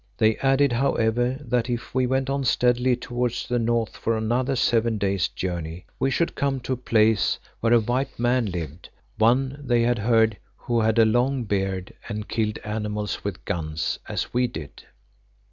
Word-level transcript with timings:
They 0.17 0.35
added, 0.37 0.71
however, 0.73 1.37
that 1.41 1.69
if 1.69 1.93
we 1.93 2.07
went 2.07 2.27
on 2.27 2.43
steadily 2.43 2.95
towards 2.95 3.47
the 3.47 3.59
north 3.59 3.95
for 3.95 4.17
another 4.17 4.55
seven 4.55 4.97
days' 4.97 5.27
journey, 5.27 5.85
we 5.99 6.09
should 6.09 6.33
come 6.33 6.59
to 6.61 6.73
a 6.73 6.77
place 6.77 7.37
where 7.59 7.73
a 7.73 7.79
white 7.79 8.17
man 8.17 8.47
lived, 8.47 8.89
one, 9.19 9.61
they 9.63 9.83
had 9.83 9.99
heard, 9.99 10.37
who 10.57 10.79
had 10.81 10.97
a 10.97 11.05
long 11.05 11.43
beard 11.43 11.93
and 12.09 12.27
killed 12.27 12.57
animals 12.63 13.23
with 13.23 13.45
guns, 13.45 13.99
as 14.09 14.33
we 14.33 14.47
did. 14.47 14.85